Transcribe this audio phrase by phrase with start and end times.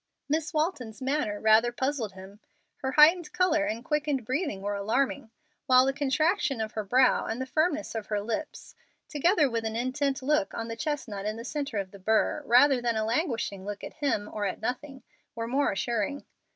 [0.27, 2.39] Miss Walton's manner rather puzzled him.
[2.77, 5.29] Her heightened color and quickened breathing were alarming,
[5.67, 8.73] while the contraction of her brow and the firmness of her lips,
[9.07, 12.81] together with an intent look on the chestnut in the centre of the burr, rather
[12.81, 15.03] than a languishing look at him or at nothing,
[15.35, 16.25] were more assuring.